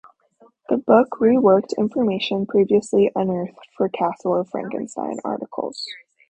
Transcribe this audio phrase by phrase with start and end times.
[0.67, 5.85] The book reworked information previously unearthed for "Castle of Frankenstein" articles.